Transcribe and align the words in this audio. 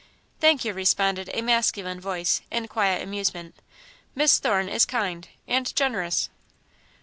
"Thank 0.39 0.65
you," 0.65 0.73
responded 0.73 1.29
a 1.31 1.41
masculine 1.43 2.01
voice, 2.01 2.41
in 2.49 2.67
quiet 2.67 3.03
amusement; 3.03 3.53
"Miss 4.15 4.39
Thorne 4.39 4.67
is 4.67 4.83
kind 4.83 5.27
and 5.47 5.75
generous." 5.75 6.27